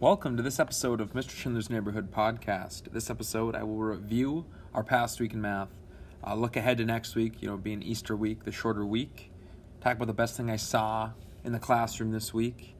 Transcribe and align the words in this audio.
Welcome 0.00 0.38
to 0.38 0.42
this 0.42 0.58
episode 0.58 0.98
of 1.02 1.12
Mr. 1.12 1.28
Schindler's 1.28 1.68
Neighborhood 1.68 2.10
Podcast. 2.10 2.90
This 2.90 3.10
episode, 3.10 3.54
I 3.54 3.64
will 3.64 3.76
review 3.76 4.46
our 4.72 4.82
past 4.82 5.20
week 5.20 5.34
in 5.34 5.42
math, 5.42 5.68
uh, 6.26 6.34
look 6.34 6.56
ahead 6.56 6.78
to 6.78 6.86
next 6.86 7.14
week, 7.14 7.42
you 7.42 7.48
know, 7.48 7.58
being 7.58 7.82
Easter 7.82 8.16
week, 8.16 8.44
the 8.44 8.50
shorter 8.50 8.86
week, 8.86 9.30
talk 9.82 9.96
about 9.96 10.06
the 10.06 10.14
best 10.14 10.38
thing 10.38 10.50
I 10.50 10.56
saw 10.56 11.10
in 11.44 11.52
the 11.52 11.58
classroom 11.58 12.12
this 12.12 12.32
week. 12.32 12.74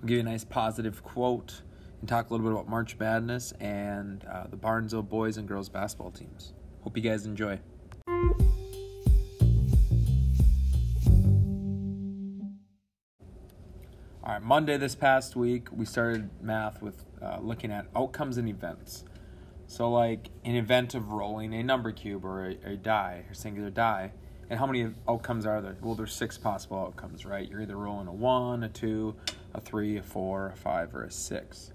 I'll 0.00 0.06
give 0.06 0.14
you 0.14 0.20
a 0.20 0.22
nice 0.22 0.44
positive 0.44 1.02
quote 1.02 1.62
and 1.98 2.08
talk 2.08 2.30
a 2.30 2.32
little 2.32 2.46
bit 2.46 2.52
about 2.52 2.68
March 2.68 2.96
Madness 2.96 3.50
and 3.58 4.24
uh, 4.26 4.46
the 4.46 4.56
Barnesville 4.56 5.02
boys 5.02 5.38
and 5.38 5.48
girls 5.48 5.68
basketball 5.68 6.12
teams. 6.12 6.52
Hope 6.84 6.96
you 6.96 7.02
guys 7.02 7.26
enjoy. 7.26 7.58
Monday 14.50 14.76
this 14.76 14.96
past 14.96 15.36
week, 15.36 15.68
we 15.70 15.84
started 15.84 16.28
math 16.42 16.82
with 16.82 17.04
uh, 17.22 17.38
looking 17.40 17.70
at 17.70 17.86
outcomes 17.94 18.36
and 18.36 18.48
events. 18.48 19.04
So, 19.68 19.88
like 19.88 20.28
an 20.44 20.56
event 20.56 20.96
of 20.96 21.12
rolling 21.12 21.54
a 21.54 21.62
number 21.62 21.92
cube 21.92 22.24
or 22.24 22.46
a, 22.46 22.72
a 22.72 22.76
die, 22.76 23.26
a 23.30 23.34
singular 23.36 23.70
die, 23.70 24.10
and 24.48 24.58
how 24.58 24.66
many 24.66 24.88
outcomes 25.08 25.46
are 25.46 25.62
there? 25.62 25.76
Well, 25.80 25.94
there's 25.94 26.12
six 26.12 26.36
possible 26.36 26.80
outcomes, 26.80 27.24
right? 27.24 27.48
You're 27.48 27.62
either 27.62 27.76
rolling 27.76 28.08
a 28.08 28.12
one, 28.12 28.64
a 28.64 28.68
two, 28.68 29.14
a 29.54 29.60
three, 29.60 29.98
a 29.98 30.02
four, 30.02 30.48
a 30.48 30.56
five, 30.56 30.96
or 30.96 31.04
a 31.04 31.12
six. 31.12 31.72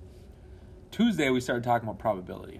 Tuesday, 0.92 1.30
we 1.30 1.40
started 1.40 1.64
talking 1.64 1.88
about 1.88 1.98
probability. 1.98 2.60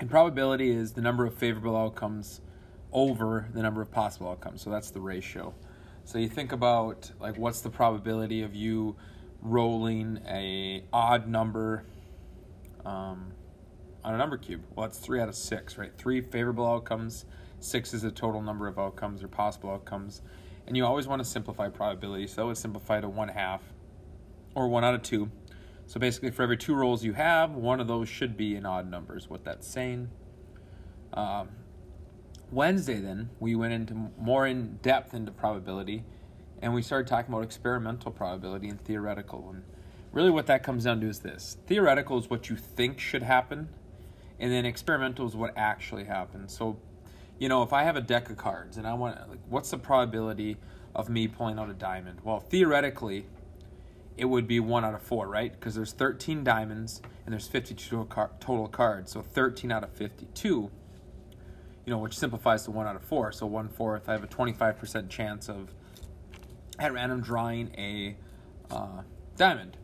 And 0.00 0.10
probability 0.10 0.72
is 0.72 0.94
the 0.94 1.00
number 1.00 1.24
of 1.24 1.32
favorable 1.32 1.76
outcomes 1.76 2.40
over 2.90 3.50
the 3.54 3.62
number 3.62 3.80
of 3.80 3.92
possible 3.92 4.30
outcomes. 4.30 4.62
So 4.62 4.70
that's 4.70 4.90
the 4.90 5.00
ratio. 5.00 5.54
So 6.06 6.18
you 6.18 6.28
think 6.28 6.52
about 6.52 7.10
like 7.18 7.36
what's 7.36 7.62
the 7.62 7.68
probability 7.68 8.42
of 8.42 8.54
you 8.54 8.94
rolling 9.42 10.20
a 10.28 10.84
odd 10.92 11.26
number 11.26 11.84
um, 12.84 13.32
on 14.04 14.14
a 14.14 14.16
number 14.16 14.38
cube? 14.38 14.62
Well, 14.76 14.86
it's 14.86 14.98
three 14.98 15.20
out 15.20 15.28
of 15.28 15.34
six, 15.34 15.76
right? 15.76 15.90
Three 15.98 16.20
favorable 16.20 16.64
outcomes. 16.64 17.24
Six 17.58 17.92
is 17.92 18.02
the 18.02 18.12
total 18.12 18.40
number 18.40 18.68
of 18.68 18.78
outcomes 18.78 19.24
or 19.24 19.26
possible 19.26 19.68
outcomes. 19.68 20.22
And 20.68 20.76
you 20.76 20.86
always 20.86 21.08
want 21.08 21.22
to 21.22 21.28
simplify 21.28 21.68
probability. 21.68 22.28
So 22.28 22.36
that 22.36 22.46
would 22.46 22.56
simplify 22.56 23.00
to 23.00 23.08
one 23.08 23.26
half 23.26 23.62
or 24.54 24.68
one 24.68 24.84
out 24.84 24.94
of 24.94 25.02
two. 25.02 25.32
So 25.88 25.98
basically, 25.98 26.30
for 26.30 26.44
every 26.44 26.56
two 26.56 26.76
rolls 26.76 27.02
you 27.02 27.14
have, 27.14 27.50
one 27.50 27.80
of 27.80 27.88
those 27.88 28.08
should 28.08 28.36
be 28.36 28.54
an 28.54 28.64
odd 28.64 28.88
number, 28.88 29.16
is 29.16 29.28
what 29.28 29.44
that's 29.44 29.66
saying. 29.66 30.10
Um, 31.12 31.48
Wednesday, 32.50 33.00
then, 33.00 33.30
we 33.40 33.56
went 33.56 33.72
into 33.72 34.10
more 34.18 34.46
in 34.46 34.78
depth 34.82 35.14
into 35.14 35.32
probability 35.32 36.04
and 36.62 36.72
we 36.72 36.82
started 36.82 37.06
talking 37.08 37.32
about 37.32 37.44
experimental 37.44 38.10
probability 38.10 38.68
and 38.68 38.80
theoretical. 38.82 39.50
And 39.50 39.62
really, 40.12 40.30
what 40.30 40.46
that 40.46 40.62
comes 40.62 40.84
down 40.84 41.00
to 41.00 41.08
is 41.08 41.20
this 41.20 41.58
theoretical 41.66 42.18
is 42.18 42.30
what 42.30 42.48
you 42.48 42.56
think 42.56 42.98
should 42.98 43.22
happen, 43.22 43.68
and 44.38 44.52
then 44.52 44.64
experimental 44.64 45.26
is 45.26 45.36
what 45.36 45.52
actually 45.56 46.04
happens. 46.04 46.56
So, 46.56 46.78
you 47.38 47.48
know, 47.48 47.62
if 47.62 47.72
I 47.72 47.82
have 47.82 47.96
a 47.96 48.00
deck 48.00 48.30
of 48.30 48.36
cards 48.36 48.76
and 48.76 48.86
I 48.86 48.94
want, 48.94 49.16
like, 49.28 49.40
what's 49.48 49.70
the 49.70 49.78
probability 49.78 50.56
of 50.94 51.08
me 51.08 51.28
pulling 51.28 51.58
out 51.58 51.68
a 51.68 51.74
diamond? 51.74 52.20
Well, 52.24 52.40
theoretically, 52.40 53.26
it 54.16 54.24
would 54.24 54.48
be 54.48 54.60
one 54.60 54.84
out 54.84 54.94
of 54.94 55.02
four, 55.02 55.28
right? 55.28 55.52
Because 55.52 55.74
there's 55.74 55.92
13 55.92 56.42
diamonds 56.42 57.02
and 57.26 57.32
there's 57.32 57.48
52 57.48 58.08
total 58.40 58.68
cards, 58.68 59.12
so 59.12 59.20
13 59.20 59.70
out 59.70 59.84
of 59.84 59.90
52 59.90 60.70
you 61.86 61.92
know, 61.92 61.98
which 61.98 62.18
simplifies 62.18 62.64
to 62.64 62.72
one 62.72 62.86
out 62.86 62.96
of 62.96 63.02
four. 63.02 63.30
So 63.32 63.46
one 63.46 63.68
fourth, 63.68 64.08
I 64.08 64.12
have 64.12 64.24
a 64.24 64.26
25% 64.26 65.08
chance 65.08 65.48
of 65.48 65.72
at 66.78 66.92
random 66.92 67.20
drawing 67.22 67.72
a 67.78 68.16
uh, 68.70 69.02
diamond. 69.36 69.78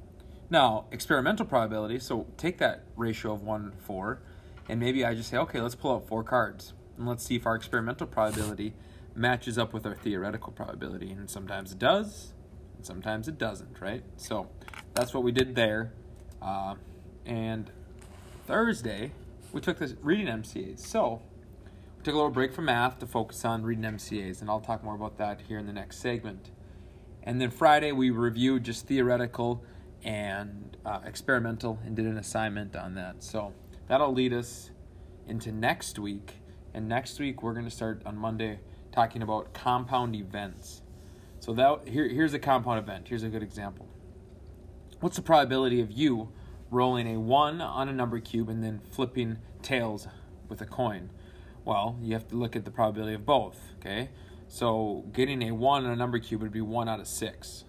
Now, 0.51 0.87
experimental 0.91 1.47
probability, 1.47 2.01
so 2.01 2.27
take 2.37 2.59
that 2.59 2.85
ratio 2.97 3.33
of 3.33 3.43
one 3.43 3.73
four, 3.87 4.21
and 4.69 4.79
maybe 4.79 5.05
I 5.05 5.15
just 5.15 5.31
say, 5.31 5.39
okay, 5.39 5.61
let's 5.61 5.77
pull 5.77 5.95
out 5.95 6.07
four 6.07 6.23
cards, 6.23 6.75
and 6.99 7.09
let's 7.09 7.25
see 7.25 7.37
if 7.37 7.47
our 7.47 7.55
experimental 7.55 8.07
probability 8.07 8.75
matches 9.15 9.57
up 9.57 9.73
with 9.73 9.87
our 9.87 9.95
theoretical 9.95 10.53
probability. 10.53 11.13
And 11.13 11.31
sometimes 11.31 11.73
it 11.73 11.79
does, 11.79 12.35
and 12.77 12.85
sometimes 12.85 13.29
it 13.29 13.39
doesn't, 13.39 13.81
right? 13.81 14.03
So 14.17 14.49
that's 14.93 15.15
what 15.15 15.23
we 15.23 15.33
did 15.33 15.55
there. 15.55 15.93
Uh, 16.43 16.75
and 17.25 17.71
Thursday, 18.47 19.13
we 19.53 19.61
took 19.61 19.79
this 19.79 19.95
reading 20.03 20.27
MCAs. 20.27 20.81
So 20.81 21.23
took 22.03 22.15
a 22.15 22.17
little 22.17 22.31
break 22.31 22.53
from 22.53 22.65
math 22.65 22.99
to 22.99 23.07
focus 23.07 23.45
on 23.45 23.63
reading 23.63 23.85
MCAs, 23.85 24.41
and 24.41 24.51
I'll 24.51 24.61
talk 24.61 24.83
more 24.83 24.95
about 24.95 25.19
that 25.19 25.43
here 25.43 25.59
in 25.59 25.67
the 25.67 25.73
next 25.73 25.99
segment. 25.99 26.51
And 27.23 27.41
then 27.41 27.51
Friday, 27.51 27.93
we 27.93 28.11
reviewed 28.11 28.65
just 28.65 28.87
theoretical 28.87 29.63
and 30.03 30.77
uh, 30.85 31.01
experimental 31.05 31.79
and 31.85 31.95
did 31.95 32.07
an 32.07 32.19
assignment 32.19 32.75
on 32.75 32.95
that. 32.97 33.23
So 33.23 33.53
that'll 33.87 34.13
lead 34.13 34.33
us 34.33 34.71
into 35.29 35.53
next 35.53 35.99
week. 35.99 36.41
And 36.75 36.89
next 36.89 37.21
week, 37.21 37.41
we're 37.41 37.53
going 37.53 37.67
to 37.67 37.71
start 37.71 38.03
on 38.05 38.17
Monday 38.17 38.59
talking 38.91 39.23
about 39.23 39.55
compound 39.55 40.17
events. 40.17 40.83
So 41.39 41.53
that 41.55 41.87
here, 41.87 42.09
here's 42.09 42.35
a 42.35 42.41
compound 42.41 42.81
event. 42.81 43.07
Here's 43.09 43.23
a 43.23 43.29
good 43.29 43.43
example. 43.45 43.87
What's 44.99 45.17
the 45.17 45.23
probability 45.23 45.81
of 45.81 45.93
you 45.93 46.33
rolling 46.71 47.07
a 47.15 47.21
1 47.21 47.61
on 47.61 47.89
a 47.89 47.93
number 47.93 48.19
cube 48.19 48.49
and 48.49 48.63
then 48.63 48.81
flipping 48.91 49.39
tails 49.63 50.09
with 50.49 50.61
a 50.61 50.67
coin? 50.67 51.11
Well, 51.65 51.97
you 52.03 52.15
have 52.15 52.29
to 52.29 52.37
look 52.37 52.57
at 52.57 52.65
the 52.65 52.71
probability 52.71 53.15
of 53.15 53.25
both, 53.25 53.59
okay? 53.79 54.11
So 54.49 55.05
getting 55.13 55.43
a 55.43 55.53
1 55.53 55.85
on 55.85 55.91
a 55.91 55.97
number 55.97 56.19
cube 56.19 56.43
would 56.43 56.53
be 56.53 56.61
1 56.61 56.89
out 56.89 57.01
of 57.01 57.07
6. 57.07 57.65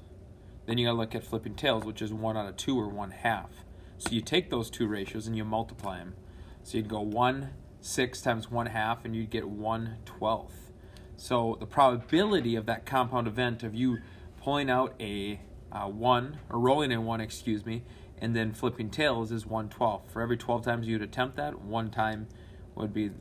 Then 0.65 0.77
you 0.77 0.87
got 0.87 0.93
to 0.93 0.97
look 0.97 1.15
at 1.15 1.23
flipping 1.23 1.55
tails, 1.55 1.85
which 1.85 2.01
is 2.01 2.11
1 2.11 2.35
out 2.35 2.47
of 2.47 2.57
2 2.57 2.79
or 2.79 2.89
1 2.89 3.11
half. 3.11 3.51
So 3.99 4.09
you 4.11 4.21
take 4.21 4.49
those 4.49 4.69
two 4.69 4.87
ratios 4.87 5.27
and 5.27 5.37
you 5.37 5.45
multiply 5.45 5.99
them. 5.99 6.15
So 6.63 6.77
you'd 6.77 6.89
go 6.89 7.01
1 7.01 7.51
6 7.81 8.21
times 8.21 8.49
1 8.49 8.65
half 8.67 9.05
and 9.05 9.15
you'd 9.15 9.29
get 9.29 9.47
1 9.47 9.97
12th. 10.05 10.71
So 11.17 11.57
the 11.59 11.65
probability 11.65 12.55
of 12.55 12.65
that 12.65 12.85
compound 12.85 13.27
event 13.27 13.61
of 13.61 13.75
you 13.75 13.99
pulling 14.41 14.69
out 14.69 14.95
a 14.99 15.39
uh, 15.71 15.87
1, 15.87 16.39
or 16.49 16.59
rolling 16.59 16.91
a 16.91 17.01
1, 17.01 17.21
excuse 17.21 17.65
me, 17.65 17.83
and 18.19 18.35
then 18.35 18.53
flipping 18.53 18.89
tails 18.89 19.31
is 19.31 19.45
1 19.45 19.69
12th. 19.69 20.09
For 20.09 20.21
every 20.21 20.37
12 20.37 20.63
times 20.63 20.87
you'd 20.87 21.01
attempt 21.01 21.35
that, 21.37 21.61
one 21.61 21.89
time 21.89 22.27
would 22.75 22.93
be 22.93 23.11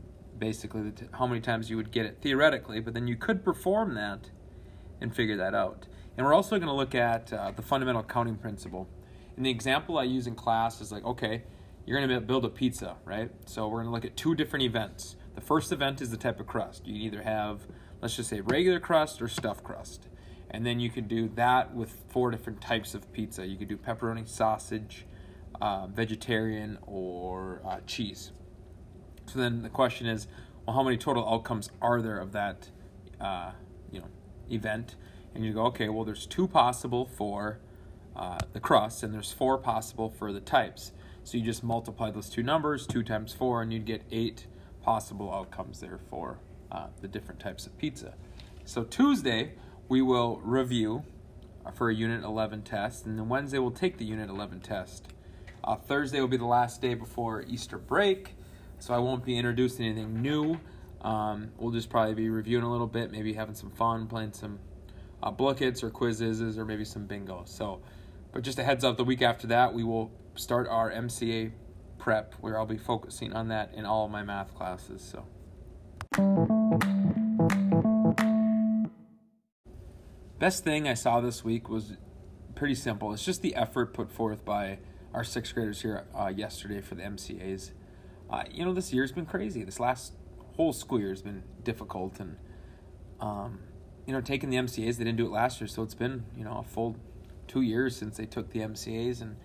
basically 0.42 0.91
t- 0.91 1.06
how 1.12 1.25
many 1.25 1.41
times 1.41 1.70
you 1.70 1.76
would 1.76 1.92
get 1.92 2.04
it 2.04 2.19
theoretically, 2.20 2.80
but 2.80 2.94
then 2.94 3.06
you 3.06 3.14
could 3.14 3.44
perform 3.44 3.94
that 3.94 4.28
and 5.00 5.14
figure 5.14 5.36
that 5.36 5.54
out. 5.54 5.86
And 6.16 6.26
we're 6.26 6.34
also 6.34 6.56
going 6.56 6.66
to 6.66 6.75
look 6.75 6.97
at 6.97 7.32
uh, 7.32 7.53
the 7.53 7.62
fundamental 7.62 8.03
counting 8.03 8.34
principle. 8.34 8.88
And 9.36 9.47
the 9.47 9.50
example 9.50 9.98
I 9.98 10.02
use 10.02 10.26
in 10.26 10.34
class 10.34 10.81
is 10.81 10.91
like, 10.91 11.04
okay, 11.04 11.44
you're 11.86 11.97
going 11.97 12.10
to 12.10 12.20
build 12.20 12.44
a 12.44 12.48
pizza, 12.48 12.97
right? 13.04 13.31
So 13.47 13.69
we're 13.69 13.84
going 13.84 13.86
to 13.86 13.92
look 13.92 14.04
at 14.04 14.16
two 14.16 14.34
different 14.34 14.64
events. 14.64 15.14
The 15.36 15.41
first 15.41 15.70
event 15.70 16.02
is 16.02 16.10
the 16.10 16.16
type 16.16 16.41
of 16.41 16.48
crust. 16.48 16.88
You 16.88 16.97
either 16.97 17.22
have, 17.22 17.60
let's 18.00 18.16
just 18.16 18.28
say, 18.28 18.41
regular 18.41 18.81
crust 18.81 19.22
or 19.22 19.28
stuffed 19.28 19.62
crust. 19.62 20.08
And 20.50 20.66
then 20.66 20.81
you 20.81 20.91
could 20.91 21.06
do 21.06 21.28
that 21.36 21.72
with 21.72 21.94
four 22.08 22.32
different 22.32 22.60
types 22.60 22.94
of 22.94 23.12
pizza. 23.12 23.47
You 23.47 23.56
could 23.56 23.69
do 23.69 23.76
pepperoni, 23.76 24.26
sausage, 24.28 25.06
uh, 25.60 25.86
vegetarian, 25.86 26.78
or 26.84 27.62
uh, 27.64 27.78
cheese. 27.86 28.32
So 29.32 29.38
then 29.38 29.62
the 29.62 29.70
question 29.70 30.06
is, 30.06 30.26
well, 30.66 30.76
how 30.76 30.82
many 30.82 30.98
total 30.98 31.26
outcomes 31.26 31.70
are 31.81 32.03
there 32.03 32.19
of 32.19 32.32
that, 32.32 32.69
uh, 33.19 33.53
you 33.91 34.00
know, 34.00 34.09
event? 34.50 34.97
And 35.34 35.43
you 35.43 35.54
go, 35.54 35.65
okay, 35.66 35.88
well, 35.88 36.04
there's 36.04 36.26
two 36.26 36.47
possible 36.47 37.06
for 37.06 37.59
uh, 38.15 38.41
the 38.53 38.60
crust, 38.60 39.03
and 39.03 39.15
there's 39.15 39.32
four 39.32 39.56
possible 39.56 40.10
for 40.10 40.34
the 40.34 40.41
types. 40.41 40.93
So 41.25 41.38
you 41.38 41.44
just 41.44 41.65
multiply 41.65 42.10
those 42.10 42.28
two 42.28 42.43
numbers, 42.43 42.87
two 42.87 43.03
times 43.03 43.32
four, 43.32 43.62
and 43.62 43.72
you'd 43.72 43.87
get 43.87 44.03
eight 44.10 44.47
possible 44.82 45.32
outcomes 45.32 45.81
there 45.81 45.99
for 46.10 46.38
uh, 46.70 46.88
the 47.00 47.09
different 47.09 47.41
types 47.41 47.66
of 47.66 47.78
pizza. 47.78 48.12
So 48.66 48.84
Tuesday 48.84 49.53
we 49.88 50.02
will 50.02 50.43
review 50.44 51.05
for 51.73 51.88
a 51.88 51.94
Unit 51.94 52.23
11 52.23 52.62
test, 52.62 53.06
and 53.06 53.19
then 53.19 53.31
Wednesday 53.31 53.58
we'll 53.58 53.70
take 53.70 53.96
the 53.96 54.05
Unit 54.05 54.29
11 54.29 54.61
test. 54.61 55.08
Uh, 55.64 55.76
Thursday 55.76 56.20
will 56.20 56.29
be 56.29 56.37
the 56.37 56.44
last 56.44 56.82
day 56.82 56.93
before 56.93 57.44
Easter 57.49 57.79
break 57.79 58.34
so 58.82 58.93
I 58.93 58.99
won't 58.99 59.25
be 59.25 59.38
introducing 59.38 59.87
anything 59.87 60.20
new. 60.20 60.58
Um, 61.02 61.52
we'll 61.56 61.70
just 61.70 61.88
probably 61.88 62.14
be 62.14 62.29
reviewing 62.29 62.64
a 62.64 62.70
little 62.70 62.88
bit, 62.88 63.12
maybe 63.12 63.32
having 63.32 63.55
some 63.55 63.70
fun, 63.70 64.08
playing 64.08 64.32
some 64.32 64.58
uh, 65.23 65.31
or 65.38 65.90
quizzes, 65.90 66.58
or 66.58 66.64
maybe 66.64 66.84
some 66.84 67.06
bingo. 67.06 67.44
So, 67.46 67.81
but 68.32 68.43
just 68.43 68.58
a 68.58 68.64
heads 68.64 68.82
up, 68.82 68.96
the 68.96 69.05
week 69.05 69.23
after 69.23 69.46
that, 69.46 69.73
we 69.73 69.84
will 69.84 70.11
start 70.34 70.67
our 70.67 70.90
MCA 70.90 71.52
prep, 71.96 72.34
where 72.40 72.58
I'll 72.58 72.67
be 72.67 72.76
focusing 72.76 73.32
on 73.32 73.46
that 73.49 73.73
in 73.73 73.87
all 73.87 74.06
of 74.06 74.11
my 74.11 74.25
math 74.25 74.52
classes. 74.52 75.00
So. 75.00 75.26
Best 80.40 80.64
thing 80.64 80.88
I 80.88 80.94
saw 80.94 81.20
this 81.20 81.44
week 81.44 81.69
was 81.69 81.93
pretty 82.56 82.75
simple. 82.75 83.12
It's 83.12 83.25
just 83.25 83.43
the 83.43 83.55
effort 83.55 83.94
put 83.94 84.11
forth 84.11 84.44
by 84.44 84.81
our 85.14 85.23
sixth 85.23 85.55
graders 85.55 85.82
here 85.82 86.05
uh, 86.19 86.32
yesterday 86.34 86.81
for 86.81 86.96
the 86.96 87.02
MCAs 87.02 87.70
uh, 88.32 88.44
you 88.50 88.64
know, 88.64 88.73
this 88.73 88.93
year's 88.93 89.12
been 89.12 89.26
crazy. 89.26 89.62
This 89.62 89.79
last 89.79 90.14
whole 90.56 90.73
school 90.73 90.99
year 90.99 91.11
has 91.11 91.20
been 91.20 91.43
difficult, 91.62 92.19
and 92.19 92.38
um, 93.20 93.61
you 94.06 94.12
know, 94.12 94.23
taking 94.23 94.49
the 94.49 94.56
MCAs, 94.56 94.96
they 94.96 95.05
didn't 95.05 95.17
do 95.17 95.26
it 95.26 95.32
last 95.32 95.61
year, 95.61 95.69
so 95.69 95.82
it's 95.82 95.94
been 95.94 96.25
you 96.37 96.44
know 96.44 96.58
a 96.58 96.62
full 96.62 96.96
two 97.46 97.61
years 97.61 97.94
since 97.94 98.17
they 98.17 98.25
took 98.25 98.50
the 98.50 98.61
MCAs, 98.61 99.20
and 99.20 99.37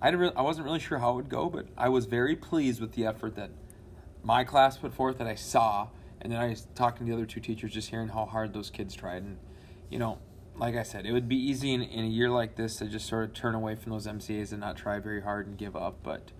I 0.00 0.06
didn't. 0.06 0.20
Really, 0.20 0.36
I 0.36 0.42
wasn't 0.42 0.64
really 0.64 0.78
sure 0.78 0.98
how 0.98 1.12
it 1.12 1.16
would 1.16 1.28
go, 1.28 1.50
but 1.50 1.66
I 1.76 1.88
was 1.88 2.06
very 2.06 2.36
pleased 2.36 2.80
with 2.80 2.92
the 2.92 3.04
effort 3.04 3.34
that 3.34 3.50
my 4.22 4.44
class 4.44 4.76
put 4.76 4.94
forth 4.94 5.18
that 5.18 5.26
I 5.26 5.34
saw, 5.34 5.88
and 6.20 6.32
then 6.32 6.40
I 6.40 6.50
was 6.50 6.68
talking 6.76 7.06
to 7.06 7.10
the 7.10 7.16
other 7.16 7.26
two 7.26 7.40
teachers, 7.40 7.72
just 7.72 7.90
hearing 7.90 8.08
how 8.08 8.26
hard 8.26 8.52
those 8.52 8.70
kids 8.70 8.94
tried, 8.94 9.24
and 9.24 9.38
you 9.88 9.98
know, 9.98 10.18
like 10.56 10.76
I 10.76 10.84
said, 10.84 11.04
it 11.04 11.12
would 11.12 11.28
be 11.28 11.36
easy 11.36 11.74
in, 11.74 11.82
in 11.82 12.04
a 12.04 12.08
year 12.08 12.30
like 12.30 12.54
this 12.54 12.76
to 12.76 12.86
just 12.86 13.08
sort 13.08 13.24
of 13.24 13.34
turn 13.34 13.56
away 13.56 13.74
from 13.74 13.90
those 13.90 14.06
MCAs 14.06 14.52
and 14.52 14.60
not 14.60 14.76
try 14.76 15.00
very 15.00 15.22
hard 15.22 15.48
and 15.48 15.58
give 15.58 15.74
up, 15.74 15.96
but 16.04 16.30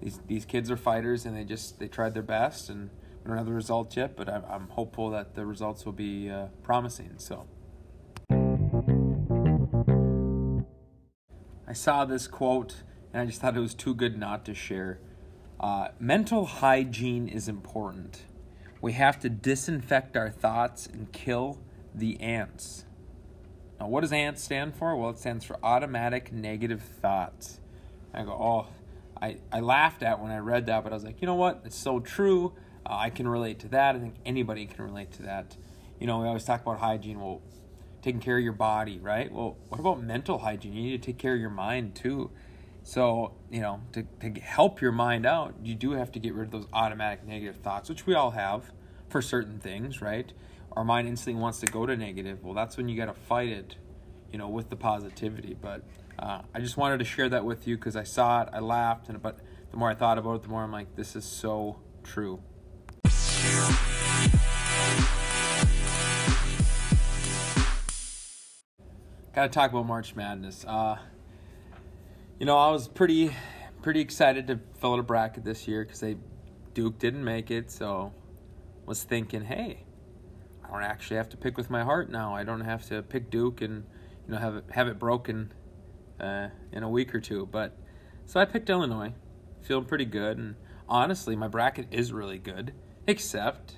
these 0.00 0.20
these 0.26 0.44
kids 0.44 0.70
are 0.70 0.76
fighters 0.76 1.24
and 1.24 1.36
they 1.36 1.44
just 1.44 1.78
they 1.78 1.88
tried 1.88 2.14
their 2.14 2.22
best 2.22 2.70
and 2.70 2.90
we 3.22 3.28
don't 3.28 3.36
have 3.36 3.46
the 3.46 3.52
results 3.52 3.96
yet, 3.96 4.16
but 4.16 4.28
I'm, 4.28 4.44
I'm 4.48 4.68
hopeful 4.68 5.10
that 5.10 5.34
the 5.34 5.44
results 5.44 5.84
will 5.84 5.92
be 5.92 6.30
uh, 6.30 6.46
promising. 6.62 7.14
So. 7.18 7.46
I 11.66 11.72
saw 11.74 12.06
this 12.06 12.26
quote 12.26 12.76
and 13.12 13.22
I 13.22 13.26
just 13.26 13.40
thought 13.40 13.56
it 13.56 13.60
was 13.60 13.74
too 13.74 13.94
good 13.94 14.18
not 14.18 14.44
to 14.46 14.54
share. 14.54 15.00
Uh, 15.60 15.88
mental 15.98 16.46
hygiene 16.46 17.28
is 17.28 17.48
important. 17.48 18.22
We 18.80 18.92
have 18.92 19.18
to 19.20 19.28
disinfect 19.28 20.16
our 20.16 20.30
thoughts 20.30 20.86
and 20.86 21.12
kill 21.12 21.58
the 21.94 22.20
ants. 22.20 22.84
Now, 23.80 23.88
what 23.88 24.00
does 24.00 24.12
ANTS 24.12 24.42
stand 24.42 24.76
for? 24.76 24.96
Well, 24.96 25.10
it 25.10 25.18
stands 25.18 25.44
for 25.44 25.58
automatic 25.62 26.32
negative 26.32 26.82
thoughts. 26.82 27.60
I 28.14 28.22
go, 28.22 28.32
oh, 28.32 28.66
I, 29.20 29.38
I 29.52 29.60
laughed 29.60 30.02
at 30.02 30.20
when 30.20 30.30
I 30.30 30.38
read 30.38 30.66
that, 30.66 30.84
but 30.84 30.92
I 30.92 30.96
was 30.96 31.04
like, 31.04 31.20
you 31.20 31.26
know 31.26 31.34
what? 31.34 31.62
It's 31.64 31.78
so 31.78 32.00
true. 32.00 32.54
Uh, 32.86 32.96
I 32.96 33.10
can 33.10 33.26
relate 33.28 33.58
to 33.60 33.68
that. 33.68 33.96
I 33.96 33.98
think 33.98 34.14
anybody 34.24 34.66
can 34.66 34.84
relate 34.84 35.12
to 35.12 35.22
that. 35.22 35.56
You 35.98 36.06
know, 36.06 36.20
we 36.20 36.26
always 36.26 36.44
talk 36.44 36.62
about 36.62 36.78
hygiene. 36.78 37.20
Well, 37.20 37.42
taking 38.02 38.20
care 38.20 38.38
of 38.38 38.44
your 38.44 38.52
body, 38.52 38.98
right? 38.98 39.30
Well, 39.30 39.56
what 39.68 39.80
about 39.80 40.02
mental 40.02 40.38
hygiene? 40.38 40.72
You 40.72 40.82
need 40.82 41.02
to 41.02 41.06
take 41.06 41.18
care 41.18 41.34
of 41.34 41.40
your 41.40 41.50
mind 41.50 41.94
too. 41.94 42.30
So, 42.84 43.34
you 43.50 43.60
know, 43.60 43.82
to, 43.92 44.06
to 44.20 44.40
help 44.40 44.80
your 44.80 44.92
mind 44.92 45.26
out, 45.26 45.54
you 45.62 45.74
do 45.74 45.92
have 45.92 46.10
to 46.12 46.18
get 46.18 46.32
rid 46.34 46.46
of 46.46 46.52
those 46.52 46.66
automatic 46.72 47.26
negative 47.26 47.56
thoughts, 47.56 47.88
which 47.88 48.06
we 48.06 48.14
all 48.14 48.30
have 48.30 48.72
for 49.08 49.20
certain 49.20 49.58
things, 49.58 50.00
right? 50.00 50.32
Our 50.72 50.84
mind 50.84 51.08
instantly 51.08 51.40
wants 51.40 51.60
to 51.60 51.66
go 51.66 51.86
to 51.86 51.96
negative. 51.96 52.42
Well, 52.42 52.54
that's 52.54 52.76
when 52.76 52.88
you 52.88 52.96
got 52.96 53.06
to 53.06 53.20
fight 53.20 53.48
it, 53.48 53.76
you 54.32 54.38
know, 54.38 54.48
with 54.48 54.70
the 54.70 54.76
positivity. 54.76 55.56
But 55.60 55.82
uh, 56.18 56.42
I 56.52 56.60
just 56.60 56.76
wanted 56.76 56.98
to 56.98 57.04
share 57.04 57.28
that 57.28 57.44
with 57.44 57.68
you 57.68 57.76
because 57.76 57.94
I 57.94 58.02
saw 58.02 58.42
it, 58.42 58.48
I 58.52 58.58
laughed, 58.58 59.08
and 59.08 59.22
but 59.22 59.38
the 59.70 59.76
more 59.76 59.90
I 59.90 59.94
thought 59.94 60.18
about 60.18 60.36
it, 60.36 60.42
the 60.42 60.48
more 60.48 60.62
I'm 60.62 60.72
like, 60.72 60.96
this 60.96 61.14
is 61.14 61.24
so 61.24 61.78
true. 62.02 62.40
Got 69.34 69.42
to 69.42 69.48
talk 69.50 69.70
about 69.70 69.86
March 69.86 70.16
Madness. 70.16 70.64
Uh, 70.66 70.96
you 72.40 72.46
know, 72.46 72.58
I 72.58 72.70
was 72.70 72.88
pretty 72.88 73.30
pretty 73.82 74.00
excited 74.00 74.48
to 74.48 74.58
fill 74.80 74.94
out 74.94 74.98
a 74.98 75.04
bracket 75.04 75.44
this 75.44 75.68
year 75.68 75.84
because 75.84 76.00
they 76.00 76.16
Duke 76.74 76.98
didn't 76.98 77.22
make 77.24 77.50
it, 77.50 77.70
so 77.70 78.12
was 78.86 79.04
thinking, 79.04 79.42
hey, 79.42 79.84
I 80.64 80.72
don't 80.72 80.82
actually 80.82 81.18
have 81.18 81.28
to 81.28 81.36
pick 81.36 81.56
with 81.56 81.70
my 81.70 81.84
heart 81.84 82.10
now. 82.10 82.34
I 82.34 82.42
don't 82.42 82.62
have 82.62 82.88
to 82.88 83.02
pick 83.02 83.30
Duke 83.30 83.60
and 83.60 83.84
you 84.26 84.34
know 84.34 84.38
have 84.38 84.56
it 84.56 84.64
have 84.70 84.88
it 84.88 84.98
broken 84.98 85.52
uh, 86.20 86.48
in 86.72 86.82
a 86.82 86.88
week 86.88 87.14
or 87.14 87.20
two. 87.20 87.46
But 87.46 87.76
so 88.26 88.40
I 88.40 88.44
picked 88.44 88.70
Illinois, 88.70 89.12
feeling 89.60 89.84
pretty 89.84 90.04
good, 90.04 90.38
and 90.38 90.54
honestly, 90.88 91.36
my 91.36 91.48
bracket 91.48 91.86
is 91.90 92.12
really 92.12 92.38
good, 92.38 92.72
except 93.06 93.74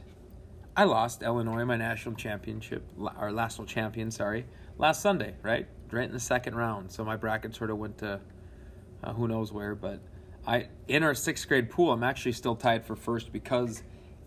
I 0.77 0.85
lost 0.85 1.23
Illinois 1.23 1.65
my 1.65 1.77
national 1.77 2.15
championship 2.15 2.85
or 3.19 3.31
national 3.31 3.67
champion, 3.67 4.11
sorry, 4.11 4.47
last 4.79 5.03
Sunday, 5.03 5.35
right, 5.43 5.67
right 5.91 6.05
in 6.05 6.13
the 6.13 6.21
second 6.21 6.55
round. 6.55 6.91
So 6.91 7.05
my 7.05 7.17
bracket 7.17 7.55
sort 7.55 7.71
of 7.71 7.79
went 7.79 7.99
to 7.99 8.21
uh, 9.03 9.13
who 9.13 9.29
knows 9.29 9.53
where. 9.53 9.75
But 9.75 10.01
I 10.47 10.69
in 10.89 11.03
our 11.03 11.15
sixth 11.15 11.49
grade 11.49 11.71
pool, 11.71 11.93
I'm 11.93 12.03
actually 12.03 12.33
still 12.33 12.57
tied 12.57 12.85
for 12.85 12.97
first 12.97 13.33
because 13.33 13.83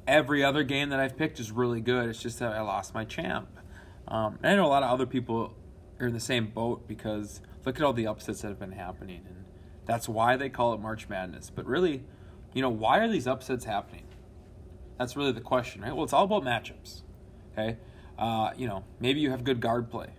every 0.07 0.43
other 0.43 0.63
game 0.63 0.89
that 0.89 0.99
I've 0.99 1.17
picked 1.17 1.39
is 1.39 1.51
really 1.51 1.81
good. 1.81 2.09
It's 2.09 2.21
just 2.21 2.39
that 2.39 2.51
I 2.51 2.61
lost 2.61 2.93
my 2.93 3.05
champ. 3.05 3.47
Um, 4.07 4.37
I 4.43 4.55
know 4.55 4.65
a 4.65 4.67
lot 4.67 4.83
of 4.83 4.89
other 4.89 5.05
people 5.05 5.55
are 6.03 6.07
in 6.07 6.13
the 6.13 6.19
same 6.19 6.47
boat 6.47 6.87
because 6.87 7.41
look 7.65 7.77
at 7.77 7.83
all 7.83 7.93
the 7.93 8.07
upsets 8.07 8.41
that 8.41 8.49
have 8.49 8.59
been 8.59 8.73
happening, 8.73 9.21
and 9.27 9.45
that's 9.85 10.07
why 10.07 10.35
they 10.35 10.49
call 10.49 10.73
it 10.73 10.79
March 10.79 11.09
Madness. 11.09 11.49
But 11.49 11.65
really, 11.65 12.03
you 12.53 12.61
know, 12.61 12.69
why 12.69 12.99
are 12.99 13.07
these 13.07 13.27
upsets 13.27 13.65
happening? 13.65 14.05
That's 14.97 15.15
really 15.15 15.31
the 15.31 15.41
question, 15.41 15.81
right? 15.81 15.95
Well, 15.95 16.03
it's 16.03 16.13
all 16.13 16.25
about 16.25 16.43
matchups. 16.43 17.01
Okay, 17.53 17.77
uh, 18.17 18.51
you 18.55 18.67
know, 18.67 18.83
maybe 18.99 19.19
you 19.19 19.31
have 19.31 19.43
good 19.43 19.59
guard 19.59 19.89
play, 19.89 20.09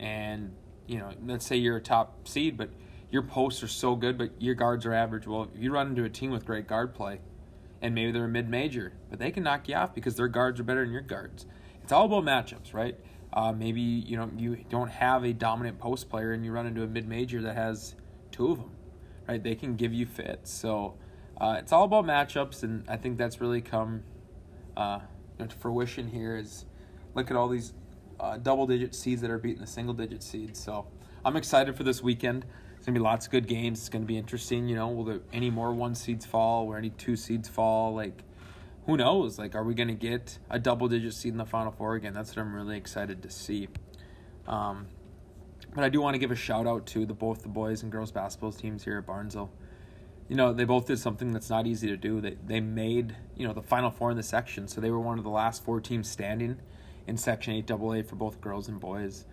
and 0.00 0.52
you 0.86 0.98
know, 0.98 1.10
let's 1.24 1.46
say 1.46 1.56
you're 1.56 1.76
a 1.76 1.82
top 1.82 2.26
seed, 2.26 2.56
but 2.56 2.70
your 3.10 3.22
posts 3.22 3.62
are 3.62 3.68
so 3.68 3.94
good, 3.94 4.16
but 4.16 4.30
your 4.40 4.54
guards 4.54 4.86
are 4.86 4.94
average. 4.94 5.26
Well, 5.26 5.48
if 5.54 5.62
you 5.62 5.72
run 5.72 5.88
into 5.88 6.04
a 6.04 6.08
team 6.08 6.30
with 6.30 6.46
great 6.46 6.66
guard 6.66 6.94
play, 6.94 7.20
and 7.82 7.94
maybe 7.94 8.12
they're 8.12 8.24
a 8.24 8.28
mid 8.28 8.48
major, 8.48 8.94
but 9.10 9.18
they 9.18 9.30
can 9.30 9.42
knock 9.42 9.68
you 9.68 9.74
off 9.74 9.94
because 9.94 10.16
their 10.16 10.28
guards 10.28 10.60
are 10.60 10.64
better 10.64 10.84
than 10.84 10.92
your 10.92 11.02
guards. 11.02 11.46
It's 11.82 11.92
all 11.92 12.06
about 12.06 12.24
matchups, 12.24 12.72
right? 12.72 12.96
Uh, 13.32 13.52
maybe 13.52 13.80
you 13.80 14.16
know 14.16 14.30
you 14.36 14.64
don't 14.68 14.90
have 14.90 15.24
a 15.24 15.32
dominant 15.32 15.78
post 15.78 16.08
player, 16.10 16.32
and 16.32 16.44
you 16.44 16.52
run 16.52 16.66
into 16.66 16.82
a 16.82 16.86
mid 16.86 17.08
major 17.08 17.40
that 17.42 17.56
has 17.56 17.94
two 18.30 18.52
of 18.52 18.58
them, 18.58 18.70
right? 19.28 19.42
They 19.42 19.54
can 19.54 19.76
give 19.76 19.92
you 19.92 20.06
fits. 20.06 20.50
So 20.50 20.94
uh, 21.40 21.56
it's 21.58 21.72
all 21.72 21.84
about 21.84 22.04
matchups, 22.04 22.62
and 22.62 22.84
I 22.88 22.96
think 22.96 23.18
that's 23.18 23.40
really 23.40 23.60
come 23.60 24.02
uh, 24.76 25.00
to 25.38 25.56
fruition 25.56 26.08
here. 26.08 26.36
Is 26.36 26.66
look 27.14 27.30
at 27.30 27.36
all 27.36 27.48
these 27.48 27.72
uh, 28.20 28.36
double 28.36 28.66
digit 28.66 28.94
seeds 28.94 29.20
that 29.22 29.30
are 29.30 29.38
beating 29.38 29.60
the 29.60 29.66
single 29.66 29.94
digit 29.94 30.22
seeds. 30.22 30.62
So 30.62 30.86
I'm 31.24 31.36
excited 31.36 31.76
for 31.76 31.84
this 31.84 32.02
weekend. 32.02 32.44
It's 32.76 32.86
gonna 32.86 32.98
be 32.98 33.02
lots 33.02 33.26
of 33.26 33.32
good 33.32 33.46
games. 33.46 33.78
It's 33.78 33.88
gonna 33.88 34.04
be 34.04 34.18
interesting. 34.18 34.68
You 34.68 34.76
know, 34.76 34.88
will 34.88 35.04
there 35.04 35.20
any 35.32 35.50
more 35.50 35.72
one 35.72 35.94
seeds 35.94 36.26
fall? 36.26 36.66
Will 36.66 36.76
any 36.76 36.90
two 36.90 37.16
seeds 37.16 37.48
fall? 37.48 37.94
Like, 37.94 38.24
who 38.86 38.96
knows? 38.96 39.38
Like, 39.38 39.54
are 39.54 39.64
we 39.64 39.74
gonna 39.74 39.94
get 39.94 40.38
a 40.50 40.58
double 40.58 40.88
digit 40.88 41.14
seed 41.14 41.32
in 41.32 41.38
the 41.38 41.46
Final 41.46 41.72
Four 41.72 41.94
again? 41.94 42.12
That's 42.12 42.30
what 42.30 42.42
I'm 42.42 42.54
really 42.54 42.76
excited 42.76 43.22
to 43.22 43.30
see. 43.30 43.68
Um, 44.46 44.86
but 45.74 45.84
I 45.84 45.88
do 45.88 46.00
want 46.00 46.14
to 46.14 46.18
give 46.18 46.30
a 46.30 46.36
shout 46.36 46.66
out 46.66 46.86
to 46.86 47.06
the 47.06 47.14
both 47.14 47.42
the 47.42 47.48
boys 47.48 47.82
and 47.82 47.90
girls 47.90 48.12
basketball 48.12 48.52
teams 48.52 48.84
here 48.84 48.98
at 48.98 49.06
Barnesville. 49.06 49.50
You 50.28 50.36
know, 50.36 50.52
they 50.52 50.64
both 50.64 50.86
did 50.86 50.98
something 50.98 51.32
that's 51.32 51.50
not 51.50 51.66
easy 51.66 51.88
to 51.88 51.96
do. 51.96 52.20
They 52.20 52.36
they 52.44 52.60
made 52.60 53.16
you 53.36 53.46
know 53.46 53.52
the 53.52 53.62
Final 53.62 53.90
Four 53.90 54.10
in 54.10 54.16
the 54.16 54.22
section, 54.22 54.68
so 54.68 54.80
they 54.80 54.90
were 54.90 55.00
one 55.00 55.18
of 55.18 55.24
the 55.24 55.30
last 55.30 55.64
four 55.64 55.80
teams 55.80 56.10
standing 56.10 56.58
in 57.06 57.16
Section 57.16 57.54
Eight 57.54 57.70
AA 57.70 58.02
for 58.02 58.16
both 58.16 58.40
girls 58.40 58.68
and 58.68 58.80
boys, 58.80 59.24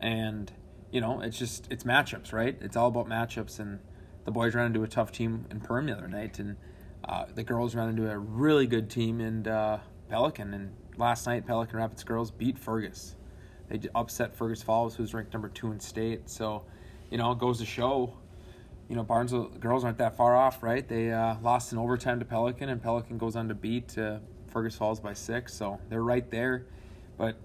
and 0.00 0.52
you 0.92 1.00
know, 1.00 1.20
it's 1.20 1.38
just 1.38 1.66
it's 1.70 1.84
matchups, 1.84 2.32
right? 2.32 2.56
It's 2.60 2.76
all 2.76 2.88
about 2.88 3.08
matchups. 3.08 3.58
And 3.58 3.80
the 4.24 4.30
boys 4.30 4.54
ran 4.54 4.66
into 4.66 4.84
a 4.84 4.88
tough 4.88 5.10
team 5.10 5.46
in 5.50 5.60
Perham 5.60 5.86
the 5.86 5.94
other 5.96 6.06
night, 6.06 6.38
and 6.38 6.56
uh, 7.04 7.26
the 7.34 7.42
girls 7.42 7.74
ran 7.74 7.88
into 7.88 8.10
a 8.10 8.18
really 8.18 8.66
good 8.66 8.90
team 8.90 9.20
in 9.20 9.46
uh, 9.46 9.80
Pelican. 10.08 10.54
And 10.54 10.72
last 10.96 11.26
night, 11.26 11.46
Pelican 11.46 11.78
Rapids 11.78 12.04
girls 12.04 12.30
beat 12.30 12.58
Fergus. 12.58 13.16
They 13.68 13.80
upset 13.94 14.34
Fergus 14.34 14.62
Falls, 14.62 14.94
who's 14.94 15.14
ranked 15.14 15.32
number 15.32 15.48
two 15.48 15.72
in 15.72 15.80
state. 15.80 16.28
So, 16.28 16.64
you 17.10 17.18
know, 17.18 17.32
it 17.32 17.38
goes 17.38 17.58
to 17.58 17.66
show, 17.66 18.14
you 18.88 18.96
know, 18.96 19.02
Barnesville 19.02 19.48
girls 19.48 19.84
aren't 19.84 19.98
that 19.98 20.16
far 20.16 20.36
off, 20.36 20.62
right? 20.62 20.86
They 20.86 21.10
uh, 21.10 21.36
lost 21.42 21.72
in 21.72 21.78
overtime 21.78 22.18
to 22.18 22.24
Pelican, 22.24 22.68
and 22.68 22.82
Pelican 22.82 23.18
goes 23.18 23.36
on 23.36 23.48
to 23.48 23.54
beat 23.54 23.96
Fergus 24.48 24.76
Falls 24.76 25.00
by 25.00 25.14
six. 25.14 25.54
So 25.54 25.80
they're 25.88 26.02
right 26.02 26.30
there. 26.30 26.66
But 27.16 27.36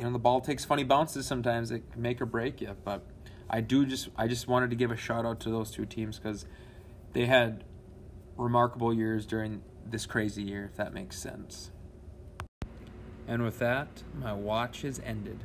you 0.00 0.06
know 0.06 0.12
the 0.12 0.18
ball 0.18 0.40
takes 0.40 0.64
funny 0.64 0.82
bounces 0.82 1.26
sometimes 1.26 1.70
it 1.70 1.82
can 1.92 2.00
make 2.00 2.22
or 2.22 2.26
break 2.26 2.62
you 2.62 2.74
but 2.84 3.04
i 3.50 3.60
do 3.60 3.84
just 3.84 4.08
i 4.16 4.26
just 4.26 4.48
wanted 4.48 4.70
to 4.70 4.76
give 4.76 4.90
a 4.90 4.96
shout 4.96 5.26
out 5.26 5.40
to 5.40 5.50
those 5.50 5.70
two 5.70 5.84
teams 5.84 6.18
because 6.18 6.46
they 7.12 7.26
had 7.26 7.62
remarkable 8.40 8.92
years 8.92 9.26
during 9.26 9.62
this 9.86 10.06
crazy 10.06 10.42
year 10.42 10.64
if 10.64 10.76
that 10.76 10.92
makes 10.92 11.18
sense. 11.18 11.70
And 13.28 13.42
with 13.42 13.58
that 13.58 14.02
my 14.18 14.32
watch 14.32 14.82
has 14.82 15.00
ended 15.04 15.44